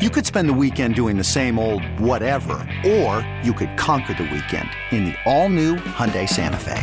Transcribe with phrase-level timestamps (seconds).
[0.00, 4.22] You could spend the weekend doing the same old whatever, or you could conquer the
[4.22, 6.82] weekend in the all-new Hyundai Santa Fe.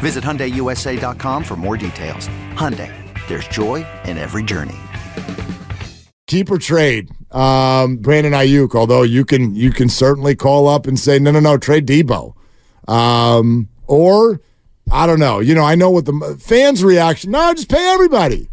[0.00, 2.26] Visit HyundaiUSA.com for more details.
[2.54, 2.90] Hyundai,
[3.28, 4.78] there's joy in every journey.
[6.26, 8.74] Keeper trade, um, Brandon Aiyuk.
[8.74, 12.32] Although you can you can certainly call up and say no no no trade Deebo,
[12.88, 14.40] um, or
[14.90, 15.40] I don't know.
[15.40, 17.32] You know I know what the fans' reaction.
[17.32, 18.48] No, just pay everybody.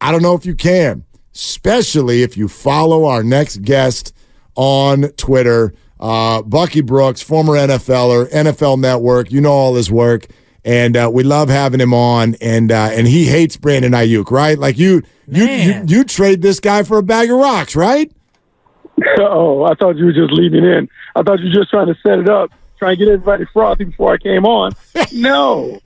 [0.00, 1.04] I don't know if you can
[1.38, 4.12] especially if you follow our next guest
[4.56, 5.72] on Twitter.
[6.00, 9.30] Uh, Bucky Brooks, former NFLer, NFL Network.
[9.30, 10.26] You know all his work,
[10.64, 12.34] and uh, we love having him on.
[12.40, 14.58] And uh, and he hates Brandon Aiyuk, right?
[14.58, 18.12] Like you, you, you, you trade this guy for a bag of rocks, right?
[19.20, 20.88] Oh, I thought you were just leaving in.
[21.14, 23.84] I thought you were just trying to set it up, trying to get everybody frothy
[23.84, 24.72] before I came on.
[25.12, 25.80] no,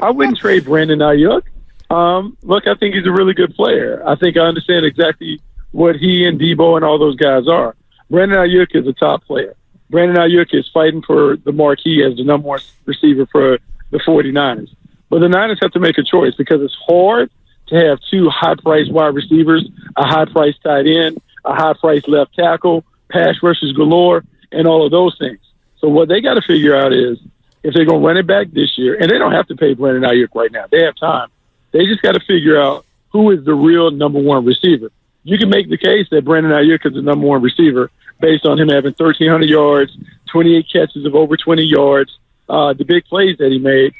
[0.00, 1.42] I wouldn't trade Brandon Aiyuk.
[1.90, 4.02] Um, look, I think he's a really good player.
[4.06, 7.74] I think I understand exactly what he and Deebo and all those guys are.
[8.10, 9.54] Brandon Aiyuk is a top player.
[9.90, 13.58] Brandon Aiyuk is fighting for the marquee as the number one receiver for
[13.90, 14.68] the 49ers.
[15.08, 17.30] But the Niners have to make a choice because it's hard
[17.68, 23.36] to have two high-priced wide receivers, a high-priced tight end, a high-priced left tackle, pass
[23.42, 25.38] rushes galore, and all of those things.
[25.78, 27.18] So what they got to figure out is
[27.62, 29.72] if they're going to run it back this year, and they don't have to pay
[29.74, 30.66] Brandon Aiyuk right now.
[30.70, 31.28] They have time
[31.72, 34.90] they just got to figure out who is the real number one receiver.
[35.24, 38.58] You can make the case that Brandon Aiyuk is the number one receiver based on
[38.58, 39.96] him having 1,300 yards,
[40.30, 43.92] 28 catches of over 20 yards, uh, the big plays that he made.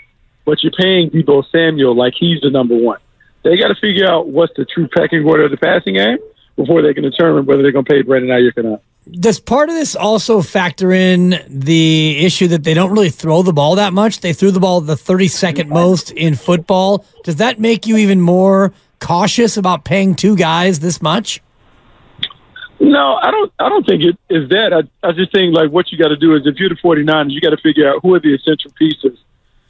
[0.45, 2.99] But you're paying Deebo Samuel like he's the number one.
[3.45, 6.19] They got to figure out what's the true pecking order of the passing game
[6.57, 8.83] before they can determine whether they're going to pay Brandon Aiyuk or not
[9.13, 13.53] does part of this also factor in the issue that they don't really throw the
[13.53, 14.21] ball that much?
[14.21, 17.05] They threw the ball the 32nd most in football.
[17.25, 21.41] Does that make you even more cautious about paying two guys this much?
[22.81, 23.53] No, I don't.
[23.59, 24.73] I don't think it is that.
[24.73, 27.31] I, I just think like what you got to do is if you're the 49ers,
[27.31, 29.19] you got to figure out who are the essential pieces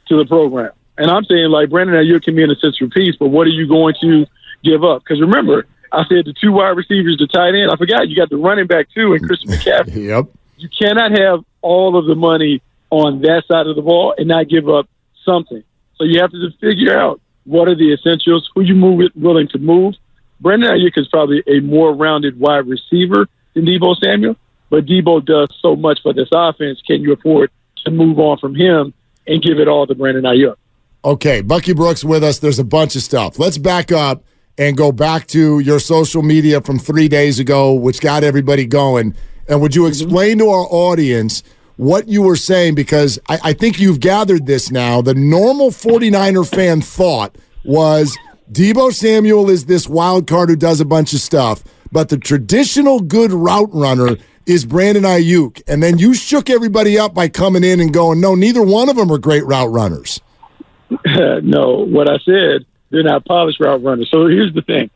[0.07, 0.71] to the program.
[0.97, 3.67] And I'm saying like Brandon Aiyuk can be an essential piece, but what are you
[3.67, 4.27] going to
[4.63, 5.03] give up?
[5.03, 7.71] Because remember, I said the two wide receivers, the tight end.
[7.71, 10.07] I forgot you got the running back too, and Christian McCaffrey.
[10.07, 10.27] yep.
[10.57, 14.49] You cannot have all of the money on that side of the ball and not
[14.49, 14.89] give up
[15.25, 15.63] something.
[15.95, 19.15] So you have to just figure out what are the essentials, who you move it,
[19.15, 19.95] willing to move.
[20.39, 24.35] Brandon Aiyuk is probably a more rounded wide receiver than Deebo Samuel,
[24.69, 26.81] but Deebo does so much for this offense.
[26.85, 27.51] Can you afford
[27.85, 28.93] to move on from him
[29.27, 30.55] and give it all to Brandon Aiyuk?
[31.03, 32.39] Okay, Bucky Brooks with us.
[32.39, 33.39] There's a bunch of stuff.
[33.39, 34.23] Let's back up
[34.59, 39.15] and go back to your social media from three days ago, which got everybody going.
[39.47, 39.89] And would you mm-hmm.
[39.89, 41.41] explain to our audience
[41.77, 42.75] what you were saying?
[42.75, 45.01] Because I, I think you've gathered this now.
[45.01, 48.17] The normal 49er fan thought was
[48.51, 52.99] Deebo Samuel is this wild card who does a bunch of stuff, but the traditional
[52.99, 55.61] good route runner is Brandon Aiyuk.
[55.69, 58.97] And then you shook everybody up by coming in and going, no, neither one of
[58.97, 60.19] them are great route runners.
[61.05, 64.09] no, what I said they're not polished route runners.
[64.09, 64.89] So here's the thing.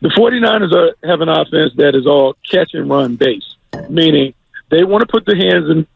[0.00, 3.56] The 49ers are, have an offense that is all catch and run based,
[3.88, 4.34] meaning
[4.70, 5.86] they want to put the hands and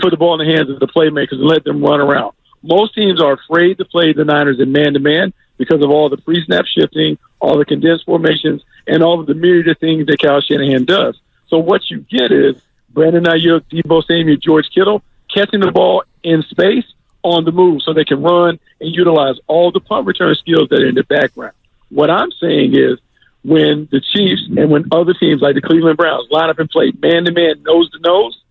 [0.00, 2.34] put the ball in the hands of the playmakers and let them run around.
[2.62, 6.08] Most teams are afraid to play the Niners in man to man because of all
[6.08, 10.06] the pre snap shifting, all the condensed formations, and all of the myriad of things
[10.06, 11.20] that Kyle Shanahan does.
[11.48, 12.56] So what you get is
[12.90, 15.02] Brandon Aiyuk, Deebo Samuel, George Kittle
[15.32, 16.84] catching the ball in space
[17.22, 20.80] on the move so they can run and utilize all the punt return skills that
[20.80, 21.54] are in the background.
[21.90, 22.98] What I'm saying is
[23.44, 26.92] when the Chiefs and when other teams like the Cleveland Browns line up and play
[27.00, 28.42] man to man, nose to nose,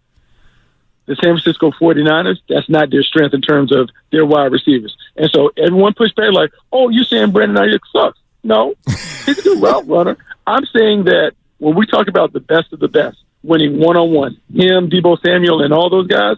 [1.05, 4.95] the San Francisco 49ers, that's not their strength in terms of their wide receivers.
[5.15, 8.19] And so everyone pushed back like, oh, you're saying Brandon Aiyuk sucks.
[8.43, 8.75] No,
[9.25, 10.17] he's a good route runner.
[10.47, 14.11] I'm saying that when we talk about the best of the best, winning one on
[14.11, 16.37] one, him, Deebo Samuel, and all those guys,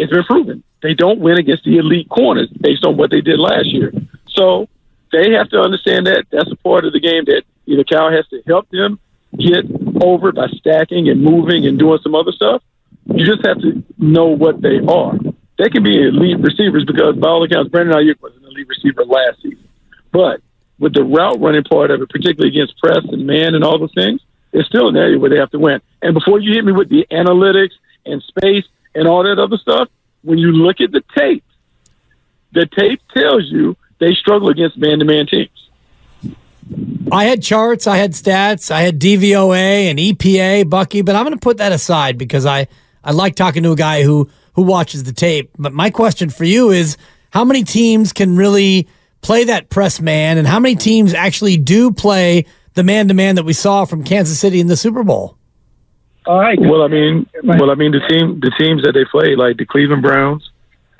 [0.00, 3.38] it's been proven they don't win against the elite corners based on what they did
[3.38, 3.92] last year.
[4.28, 4.68] So
[5.12, 8.26] they have to understand that that's a part of the game that either Cal has
[8.28, 8.98] to help them
[9.38, 9.64] get
[10.02, 12.62] over by stacking and moving and doing some other stuff.
[13.06, 15.18] You just have to know what they are.
[15.58, 19.04] They can be elite receivers because, by all accounts, Brandon Aiyuk was an elite receiver
[19.04, 19.68] last season.
[20.10, 20.40] But
[20.78, 23.92] with the route running part of it, particularly against press and man and all those
[23.94, 25.80] things, it's still an area where they have to win.
[26.02, 27.74] And before you hit me with the analytics
[28.06, 28.64] and space
[28.94, 29.88] and all that other stuff,
[30.22, 31.44] when you look at the tape,
[32.52, 35.70] the tape tells you they struggle against man-to-man teams.
[37.12, 41.36] I had charts, I had stats, I had DVOA and EPA, Bucky, but I'm going
[41.36, 42.68] to put that aside because I
[43.02, 45.50] I like talking to a guy who who watches the tape.
[45.58, 46.96] But my question for you is
[47.30, 48.88] how many teams can really
[49.22, 53.36] play that press man and how many teams actually do play the man to man
[53.36, 55.36] that we saw from Kansas City in the Super Bowl?
[56.26, 56.58] All right.
[56.60, 59.66] Well, I mean, well, I mean the team the teams that they play like the
[59.66, 60.50] Cleveland Browns,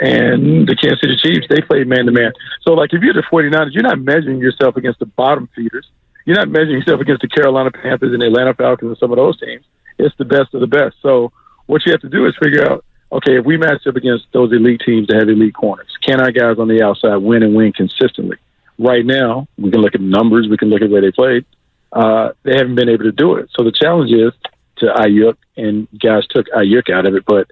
[0.01, 2.33] and the Kansas City Chiefs, they played man to man.
[2.63, 5.87] So, like, if you're the 49ers, you're not measuring yourself against the bottom feeders.
[6.25, 9.17] You're not measuring yourself against the Carolina Panthers and the Atlanta Falcons and some of
[9.17, 9.65] those teams.
[9.99, 10.97] It's the best of the best.
[11.03, 11.33] So,
[11.67, 14.53] what you have to do is figure out okay, if we match up against those
[14.53, 17.73] elite teams that have elite corners, can our guys on the outside win and win
[17.73, 18.37] consistently?
[18.79, 21.45] Right now, we can look at numbers, we can look at where they played.
[21.93, 23.51] Uh, they haven't been able to do it.
[23.53, 24.33] So the challenge is
[24.81, 27.49] to Aiyuk, and guys took Aiyuk out of it, but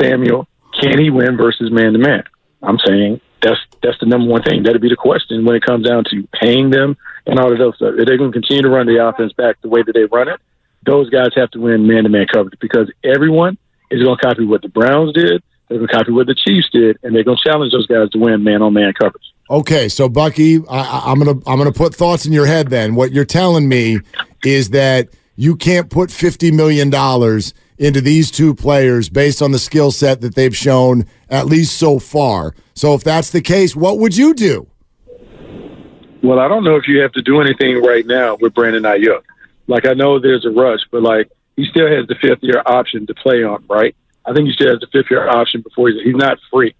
[0.00, 0.46] Samuel,
[0.80, 2.24] can he win versus man to man?
[2.62, 4.62] I'm saying that's that's the number one thing.
[4.62, 6.96] That'll be the question when it comes down to paying them
[7.26, 7.94] and all of those stuff.
[7.96, 10.28] If they're going to continue to run the offense back the way that they run
[10.28, 10.40] it,
[10.84, 13.58] those guys have to win man to man coverage because everyone
[13.90, 15.42] is going to copy what the Browns did.
[15.68, 18.10] They're going to copy what the Chiefs did, and they're going to challenge those guys
[18.10, 19.24] to win man on man coverage.
[19.48, 22.70] Okay, so Bucky, I, I'm gonna I'm gonna put thoughts in your head.
[22.70, 23.98] Then what you're telling me
[24.44, 25.08] is that
[25.40, 30.20] you can't put fifty million dollars into these two players based on the skill set
[30.20, 32.54] that they've shown at least so far.
[32.74, 34.66] So if that's the case, what would you do?
[36.22, 39.22] Well, I don't know if you have to do anything right now with Brandon Aiyuk.
[39.66, 43.06] Like I know there's a rush, but like he still has the fifth year option
[43.06, 43.96] to play on, right?
[44.26, 46.74] I think he still has the fifth year option before he's he's not free.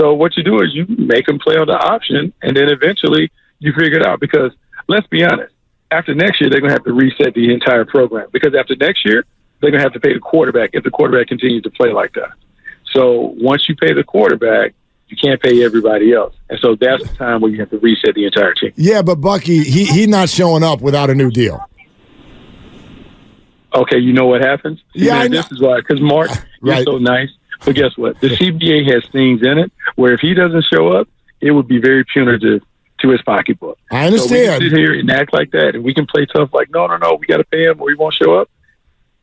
[0.00, 3.30] So what you do is you make him play on the option, and then eventually
[3.58, 4.20] you figure it out.
[4.20, 4.52] Because
[4.88, 5.52] let's be honest,
[5.90, 8.28] after next year they're going to have to reset the entire program.
[8.32, 9.24] Because after next year
[9.60, 12.12] they're going to have to pay the quarterback if the quarterback continues to play like
[12.14, 12.32] that.
[12.92, 14.74] So once you pay the quarterback,
[15.08, 16.34] you can't pay everybody else.
[16.48, 18.72] And so that's the time where you have to reset the entire team.
[18.76, 21.64] Yeah, but Bucky, he he's not showing up without a new deal.
[23.74, 24.82] Okay, you know what happens?
[24.94, 25.78] Yeah, Man, this is why.
[25.78, 26.30] Because Mark,
[26.62, 27.28] you're so nice.
[27.64, 28.20] But guess what?
[28.20, 31.08] The CBA has things in it where if he doesn't show up,
[31.40, 32.62] it would be very punitive
[33.00, 33.78] to his pocketbook.
[33.90, 34.62] I So we can understand.
[34.62, 36.50] sit here and act like that, and we can play tough.
[36.52, 38.48] Like, no, no, no, we got to pay him, or he won't show up.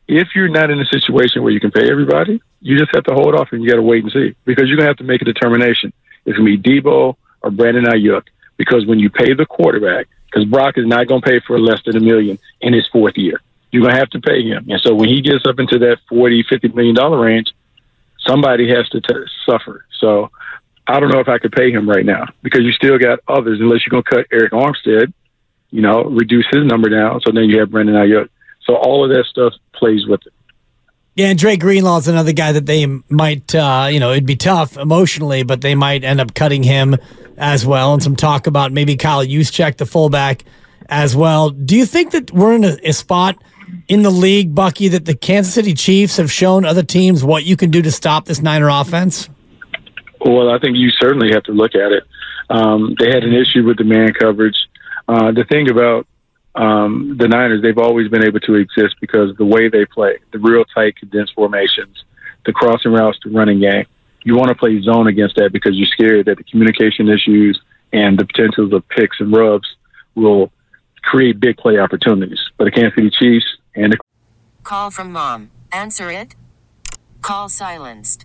[0.06, 3.14] If you're not in a situation where you can pay everybody, you just have to
[3.14, 5.22] hold off and you got to wait and see because you're gonna have to make
[5.22, 5.92] a determination.
[6.26, 8.22] It's gonna be Deebo or Brandon Aiyuk
[8.58, 11.96] because when you pay the quarterback, because Brock is not gonna pay for less than
[11.96, 13.40] a million in his fourth year,
[13.72, 14.66] you're gonna have to pay him.
[14.68, 17.54] And so when he gets up into that 40, 50 million dollar range,
[18.26, 19.14] somebody has to t-
[19.46, 19.86] suffer.
[20.00, 20.30] So
[20.86, 23.58] I don't know if I could pay him right now because you still got others
[23.60, 25.12] unless you're going to cut Arik Armstead,
[25.70, 27.20] you know, reduce his number down.
[27.22, 28.28] So then you have Brandon Aiyuk.
[28.64, 30.32] So all of that stuff plays with it.
[31.16, 34.36] Yeah, and Dre Greenlaw is another guy that they might, uh, you know, it'd be
[34.36, 36.96] tough emotionally, but they might end up cutting him
[37.36, 37.94] as well.
[37.94, 40.42] And some talk about maybe Kyle Juszczyk, the fullback,
[40.88, 41.50] as well.
[41.50, 43.36] Do you think that we're in a, a spot
[43.86, 47.56] in the league, Bucky, that the Kansas City Chiefs have shown other teams what you
[47.56, 49.28] can do to stop this Niner offense?
[50.24, 52.04] Well, I think you certainly have to look at it.
[52.48, 54.56] Um, they had an issue with the man coverage.
[55.06, 56.06] Uh, the thing about
[56.54, 60.18] um, the Niners, they've always been able to exist because of the way they play,
[60.32, 62.04] the real tight, condensed formations,
[62.46, 63.86] the crossing routes, the running game.
[64.22, 67.60] You want to play zone against that because you're scared that the communication issues
[67.92, 69.68] and the potentials of picks and rubs
[70.14, 70.50] will
[71.02, 72.40] create big play opportunities.
[72.56, 73.98] But the Kansas City Chiefs and the
[74.62, 75.50] Call from mom.
[75.72, 76.34] Answer it.
[77.20, 78.24] Call silenced.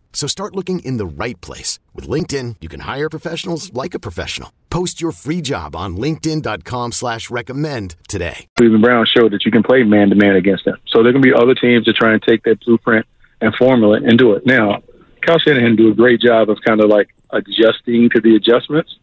[0.13, 1.79] So start looking in the right place.
[1.95, 4.53] With LinkedIn, you can hire professionals like a professional.
[4.69, 8.45] Post your free job on linkedin.com slash recommend today.
[8.57, 10.77] Cleveland Browns showed that you can play man to man against them.
[10.87, 13.05] So there can be other teams that try and take that blueprint
[13.41, 14.45] and formula and do it.
[14.45, 14.83] Now,
[15.25, 18.97] Kyle Shanahan do a great job of kind of like adjusting to the adjustments,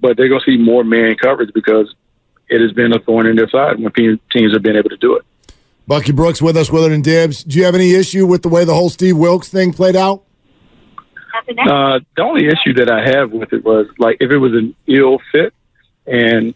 [0.00, 1.94] but they're going to see more man coverage because
[2.48, 3.92] it has been a thorn in their side when
[4.32, 5.24] teams have been able to do it.
[5.86, 7.44] Bucky Brooks with us, Willard and Dibbs.
[7.44, 10.24] Do you have any issue with the way the whole Steve Wilks thing played out?
[11.68, 14.74] Uh, the only issue that I have with it was like if it was an
[14.86, 15.54] ill fit,
[16.06, 16.54] and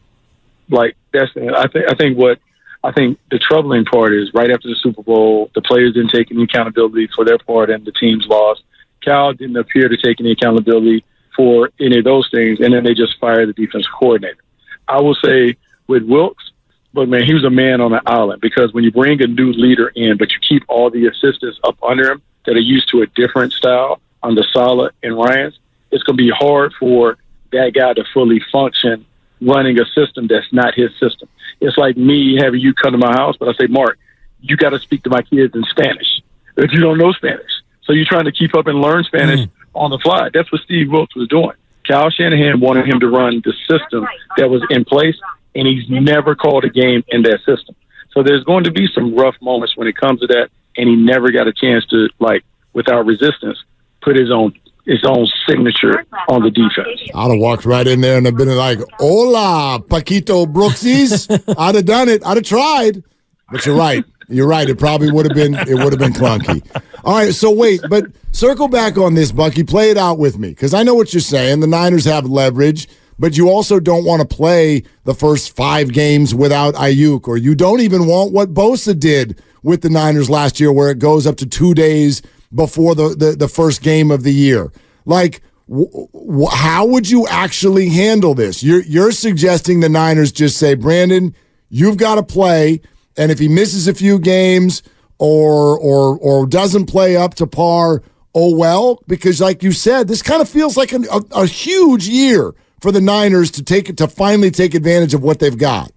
[0.71, 2.39] like that's I think I think what
[2.83, 6.31] I think the troubling part is right after the Super Bowl, the players didn't take
[6.31, 8.63] any accountability for their part and the team's loss.
[9.03, 11.05] Cal didn't appear to take any accountability
[11.37, 14.43] for any of those things, and then they just fired the defense coordinator.
[14.87, 16.53] I will say with Wilks,
[16.93, 19.53] but man, he was a man on an island because when you bring a new
[19.53, 23.03] leader in, but you keep all the assistants up under him that are used to
[23.03, 25.59] a different style under Saleh and Ryans,
[25.93, 27.19] it's going to be hard for
[27.53, 29.07] that guy to fully function
[29.41, 31.29] running a system that's not his system.
[31.61, 33.99] It's like me having you come to my house, but I say, Mark,
[34.41, 36.23] you got to speak to my kids in Spanish
[36.57, 37.51] if you don't know Spanish.
[37.83, 39.51] So you're trying to keep up and learn Spanish mm.
[39.75, 40.31] on the fly.
[40.33, 41.53] That's what Steve Wilks was doing.
[41.87, 44.07] Kyle Shanahan wanted him to run the system
[44.39, 45.17] that was in place,
[45.55, 47.77] and he's never called a game in that system.
[48.13, 50.97] So there's going to be some rough moments when it comes to that, and he
[50.97, 53.63] never got a chance to, like, without resistance,
[54.05, 54.53] put his own
[54.87, 57.01] his own signature on the defense.
[57.15, 61.87] I'd have walked right in there and have been like, "Hola, Paquito Brooksies." I'd have
[61.87, 62.25] done it.
[62.25, 63.03] I'd have tried.
[63.51, 64.05] But you're right.
[64.29, 64.69] You're right.
[64.69, 65.55] It probably would have been.
[65.55, 66.63] It would have been clunky.
[67.05, 67.35] All right.
[67.35, 69.65] So wait, but circle back on this, Bucky.
[69.65, 71.61] Play it out with me because I know what you're saying.
[71.61, 76.35] The Niners have leverage, but you also don't want to play the first five games
[76.35, 80.73] without Aiyuk, or you don't even want what Bosa did with the Niners last year,
[80.73, 82.21] where it goes up to two days
[82.55, 84.73] before the, the, the first game of the year.
[85.05, 88.63] Like, w- w- how would you actually handle this?
[88.63, 91.35] You're, you're suggesting the Niners just say, Brandon,
[91.69, 92.81] you've got to play.
[93.17, 94.83] And if he misses a few games
[95.19, 98.03] or, or, or doesn't play up to par,
[98.35, 102.09] oh well, because like you said, this kind of feels like a, a, a huge
[102.09, 105.91] year for the Niners to take to finally take advantage of what they've got.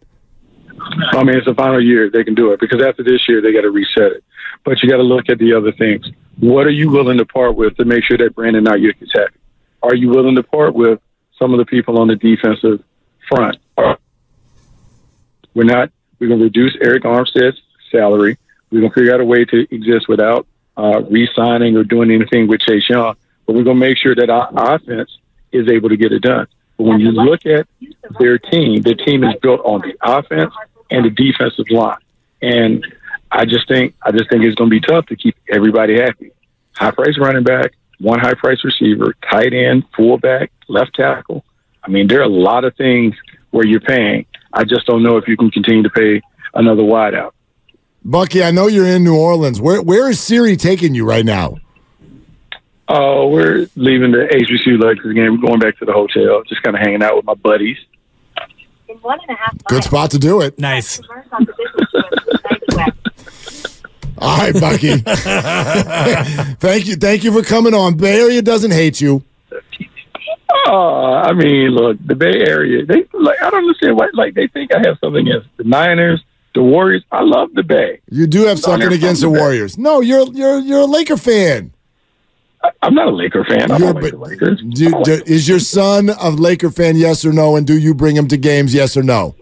[1.12, 3.52] I mean, it's the final year they can do it because after this year they
[3.52, 4.24] got to reset it.
[4.64, 6.06] But you got to look at the other things.
[6.40, 9.38] What are you willing to part with to make sure that Brandon Aiyuk is happy?
[9.82, 11.00] Are you willing to part with
[11.40, 12.84] some of the people on the defensive
[13.28, 13.58] front?
[15.54, 15.92] We're not.
[16.20, 18.38] We're going to reduce Arik Armstead's salary.
[18.72, 20.46] We're going to figure out a way to exist without
[20.78, 23.16] uh, re-signing or doing anything with Chase Young.
[23.46, 25.10] But we're going to make sure that our offense
[25.52, 26.48] is able to get it done.
[26.78, 27.68] But when you look at
[28.20, 30.54] their team, their team is built on the offense
[30.92, 31.98] and the defensive line.
[32.42, 32.86] And
[33.32, 36.32] I just think I just think it's going to be tough to keep everybody happy.
[36.76, 41.44] High price running back, one high price receiver, tight end, fullback, left tackle.
[41.84, 43.16] I mean, there are a lot of things
[43.52, 44.26] where you're paying.
[44.54, 46.22] I just don't know if you can continue to pay
[46.54, 47.32] another wideout.
[48.04, 49.60] Bucky, I know you're in New Orleans.
[49.60, 51.58] Where where is Siri taking you right now?
[52.90, 55.42] Oh, uh, we're leaving the HBCU Lakers game.
[55.42, 57.78] We're going back to the hotel, just kind of hanging out with my buddies.
[59.68, 60.58] Good spot to do it.
[60.58, 61.02] Nice.
[64.20, 64.98] All right, Bucky.
[66.60, 66.96] thank you.
[66.96, 67.96] Thank you for coming on.
[67.98, 69.24] Bay Area doesn't hate you.
[70.70, 72.86] Oh, I mean, look, the Bay Area.
[72.86, 73.42] They like.
[73.42, 74.10] I don't understand why.
[74.14, 77.04] Like they think I have something against the Niners, the Warriors.
[77.12, 78.02] I love the Bay.
[78.10, 79.78] You do have something against the, the Warriors.
[79.78, 81.74] No, you're you're you're a Laker fan.
[82.64, 83.72] I, am not a Laker fan.
[83.72, 84.62] I don't like the Lakers.
[84.62, 86.98] Do, do, like is your son a Laker fan?
[86.98, 87.56] Yes or no?
[87.56, 88.74] And do you bring him to games?
[88.74, 89.36] Yes or no?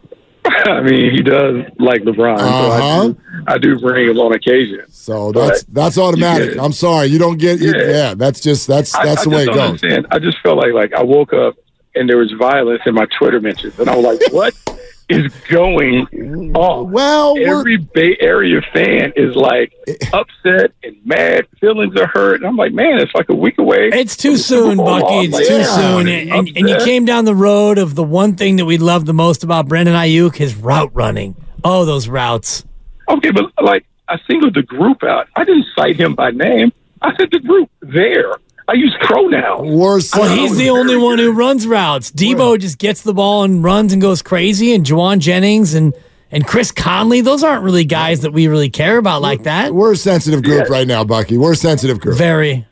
[0.71, 2.47] I mean, he does like LeBron, uh-huh.
[2.47, 3.07] so I uh-huh.
[3.07, 3.17] do,
[3.47, 4.85] I do bring him on occasion.
[4.89, 6.57] So that's that's automatic.
[6.57, 7.59] I'm sorry, you don't get.
[7.59, 7.87] You, yeah.
[7.87, 8.13] yeah.
[8.15, 9.57] that's just that's that's I, the I way it goes.
[9.57, 10.07] Understand.
[10.09, 11.55] I just felt like like I woke up
[11.93, 14.55] and there was violence in my Twitter mentions, and I was like, "What
[15.09, 16.07] is going
[16.55, 19.73] on?" Well, every Bay Area fan is like
[20.13, 21.47] upset and mad.
[21.59, 22.35] Feelings are hurt.
[22.35, 23.89] And I'm like, man, it's like a week away.
[23.93, 25.27] It's too soon, Bucky.
[25.27, 26.07] It's like, too yeah, soon.
[26.07, 29.05] And, and, and you came down the road of the one thing that we love
[29.05, 31.35] the most about Brandon Aiyuk, his route running.
[31.63, 32.65] Oh, those routes.
[33.09, 35.27] Okay, but like I singled the group out.
[35.35, 36.71] I didn't cite him by name.
[37.01, 38.33] I said the group there.
[38.67, 39.69] I use pronouns.
[39.69, 40.13] Worse.
[40.15, 42.11] Well, he's the only one who runs routes.
[42.11, 45.93] Deebo just gets the ball and runs and goes crazy, and Jauan Jennings and
[46.31, 47.21] and Chris Conley.
[47.21, 49.73] Those aren't really guys that we really care about like that.
[49.73, 50.71] We're a sensitive group yeah.
[50.71, 51.37] right now, Bucky.
[51.37, 52.17] We're a sensitive group.
[52.17, 52.67] Very.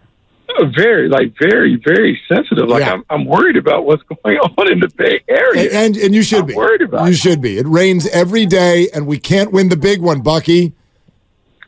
[0.56, 2.68] Oh, very, like, very, very sensitive.
[2.68, 2.94] Like, Yeah.
[2.94, 5.64] I'm, I'm worried about what's going on in the Bay Area.
[5.64, 6.54] And and, and you should I'm be.
[6.56, 7.18] worried about you it.
[7.18, 7.58] should be.
[7.58, 10.74] It rains every day, and we can't win the big one, Bucky.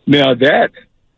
[0.07, 0.71] Now that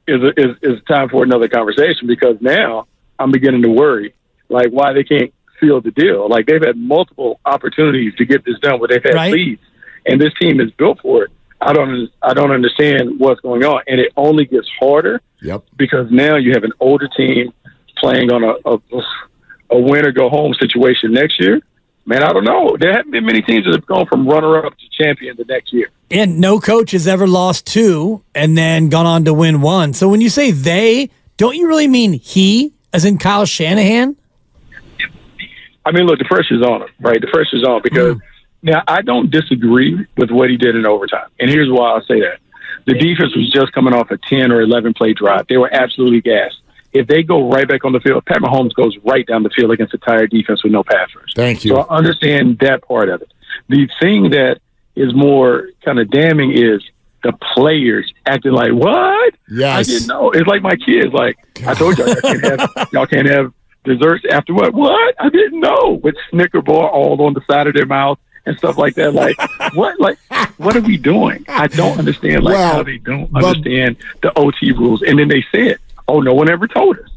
[0.08, 2.88] is is is time for another conversation because now
[3.20, 4.14] I'm beginning to worry,
[4.50, 6.30] like why they can't seal the deal.
[6.30, 9.34] Like they've had multiple opportunities to get this done, but they've had Right.
[9.34, 9.62] leads,
[10.06, 11.32] and this team is built for it.
[11.60, 15.64] I don't I don't understand what's going on, and it only gets harder Yep.
[15.78, 17.52] because now you have an older team
[17.98, 18.78] playing on a a,
[19.72, 21.62] a win or go home situation next year.
[22.06, 22.78] Man, I don't know.
[22.80, 25.74] There haven't been many teams that have gone from runner up to champion the next
[25.74, 25.90] year.
[26.10, 29.94] And no coach has ever lost two and then gone on to win one.
[29.94, 34.16] So when you say they, don't you really mean he, as in Kyle Shanahan?
[35.86, 37.20] I mean, look, the pressure's on him, right?
[37.22, 38.68] The pressure's on because mm-hmm.
[38.70, 42.20] now I don't disagree with what he did in overtime, and here's why I say
[42.20, 42.40] that:
[42.86, 46.22] the defense was just coming off a ten or eleven play drive; they were absolutely
[46.22, 46.60] gassed.
[46.94, 49.72] If they go right back on the field, Pat Mahomes goes right down the field
[49.72, 51.30] against a tired defense with no pass rush.
[51.36, 51.76] Thank you.
[51.76, 53.32] So I understand that part of it.
[53.70, 54.60] The thing that
[54.96, 56.82] is more kind of damning is
[57.32, 59.34] the players acting like, "What?
[59.50, 59.78] Yes.
[59.78, 61.14] I didn't know." It's like my kids.
[61.14, 63.54] Like I told y'all, y'all can't have y'all can't have
[63.84, 64.74] desserts after what?
[64.74, 65.16] What?
[65.20, 66.00] I didn't know.
[66.04, 69.14] With Snicker bar all on the side of their mouth and stuff like that.
[69.14, 69.36] Like
[69.76, 70.00] what?
[70.00, 70.18] Like
[70.58, 71.46] what are we doing?
[71.50, 72.44] I don't understand.
[72.44, 75.02] Like Well, how they don't but- understand the OT rules.
[75.04, 77.10] And then they said, "Oh, no one ever told us."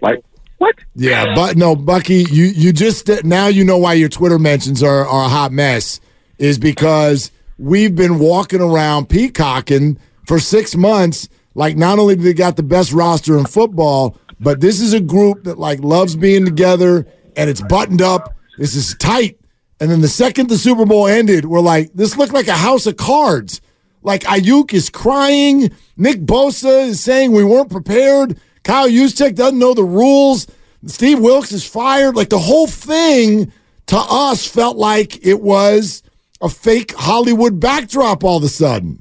[0.00, 0.22] Like
[0.58, 0.74] what?
[0.94, 5.06] Yeah, but no, Bucky, you you just now you know why your Twitter mentions are,
[5.06, 6.00] are a hot mess
[6.38, 7.30] is because
[7.62, 11.28] we've been walking around peacocking for six months.
[11.54, 15.00] Like, not only do they got the best roster in football, but this is a
[15.00, 18.34] group that like loves being together and it's buttoned up.
[18.58, 19.38] This is tight.
[19.78, 22.86] And then the second the Super Bowl ended, we're like, this looked like a house
[22.86, 23.60] of cards.
[24.02, 25.70] Like Aiyuk is crying.
[25.96, 28.40] Nick Bosa is saying we weren't prepared.
[28.64, 30.48] Kyle Juszczyk doesn't know the rules.
[30.86, 32.16] Steve Wilks is fired.
[32.16, 33.52] Like the whole thing
[33.86, 36.02] to us felt like it was
[36.42, 39.00] a fake Hollywood backdrop all of a sudden.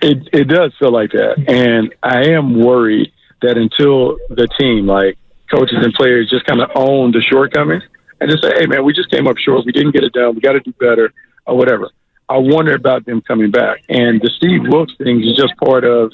[0.00, 3.12] It it does feel like that, and I am worried
[3.42, 5.18] that until the team, like
[5.50, 7.82] coaches and players, just kind of own the shortcomings
[8.20, 9.64] and just say, "Hey, man, we just came up short.
[9.66, 10.34] We didn't get it done.
[10.34, 11.12] We got to do better,
[11.46, 11.90] or whatever."
[12.28, 16.12] I wonder about them coming back, and the Steve Wilks thing is just part of,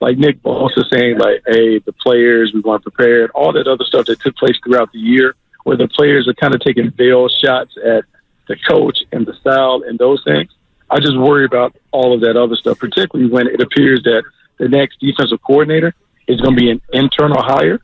[0.00, 4.06] like Nick Bosa saying, like, "Hey, the players, we weren't prepared." All that other stuff
[4.06, 7.74] that took place throughout the year, where the players are kind of taking veiled shots
[7.84, 8.04] at
[8.48, 10.50] the coach and the style and those things.
[10.88, 14.22] I just worry about all of that other stuff, particularly when it appears that
[14.58, 15.94] the next defensive coordinator
[16.28, 17.80] is going to be an internal hire.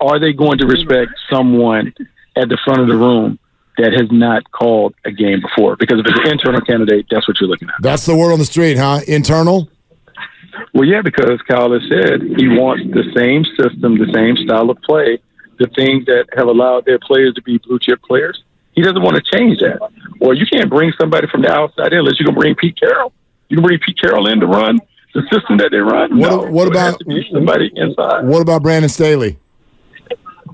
[0.00, 1.92] Are they going to respect someone
[2.36, 3.38] at the front of the room
[3.78, 5.76] that has not called a game before?
[5.76, 7.82] Because if it's an internal candidate, that's what you're looking at.
[7.82, 9.00] That's the word on the street, huh?
[9.06, 9.68] Internal?
[10.72, 14.80] Well, yeah, because Kyle has said he wants the same system, the same style of
[14.82, 15.18] play,
[15.58, 18.42] the things that have allowed their players to be blue chip players.
[18.80, 19.78] He doesn't want to change that.
[20.20, 23.12] Well, you can't bring somebody from the outside in unless you can bring Pete Carroll.
[23.50, 24.80] You can bring Pete Carroll in to run
[25.12, 26.18] the system that they run.
[26.18, 26.98] What- no, what about-
[27.30, 28.24] somebody inside?
[28.26, 29.36] What about Brandon Staley?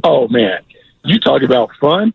[0.02, 0.58] Oh man,
[1.04, 2.12] you talk about fun.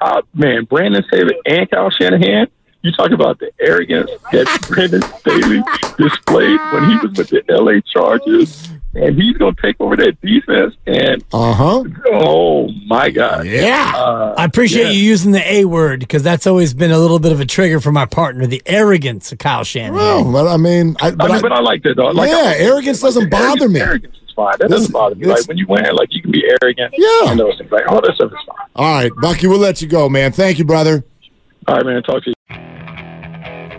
[0.00, 2.46] Uh, man, Brandon Staley and Kyle Shanahan.
[2.80, 5.62] You talk about the arrogance that Brandon Staley
[5.98, 10.20] displayed when he was with the LA Chargers, and he's going to take over that
[10.20, 10.74] defense.
[10.86, 11.84] And Uh huh.
[12.12, 13.92] oh my God, Yeah.
[13.96, 14.90] uh, I appreciate yeah.
[14.90, 17.80] you using the A word because that's always been a little bit of a trigger
[17.80, 19.94] for my partner, the arrogance of Kyle Shanahan.
[19.94, 22.08] well, but I mean, I, but I mean, I- but I like that though.
[22.10, 23.80] Like, Yeah, I- arrogance doesn't bother me.
[23.80, 24.54] Arrogance is fine.
[24.58, 25.26] That This- doesn't bother me.
[25.26, 26.94] Like when you win, like you can be arrogant.
[26.96, 27.30] Yeah.
[27.30, 27.70] and those things.
[27.72, 28.66] Like all that stuff is fine.
[28.76, 30.32] all right, Bucky, we'll let you go, man.
[30.32, 31.04] Thank you, brother.
[31.66, 32.02] All right, man.
[32.02, 32.34] Talk to you.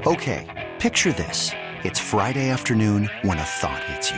[0.05, 0.47] Okay,
[0.79, 1.51] picture this.
[1.83, 4.17] It's Friday afternoon when a thought hits you.